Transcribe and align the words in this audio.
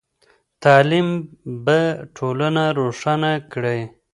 تعلیم 0.63 1.07
به 1.65 1.79
ټولنه 2.15 2.63
روښانه 2.79 3.31
کړئ. 3.51 3.79